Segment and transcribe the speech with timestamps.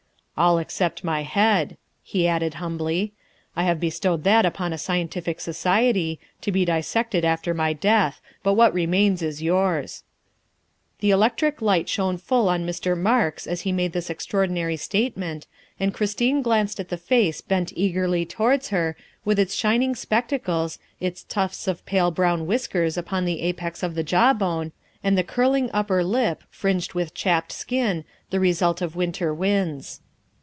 [0.37, 3.13] "All except my head," he added humbly."
[3.55, 8.55] I have bestowed that upon a scientific society, to be dissected after my death, but
[8.55, 10.01] what remains is yours.
[10.99, 12.97] ''324 THE WIFE OF The electric light shone full on Mr.
[12.99, 15.45] Marks as he made this extraordinary statement,
[15.79, 20.79] and Christine glanced at the face bent eagerly towards her, with its shining spec tacles,
[20.99, 24.71] its tufts of pale brown whiskers upon the apex of the jawbone,
[25.03, 29.99] and the curling upper lip, fringed with chapped skin, the result of winter winds.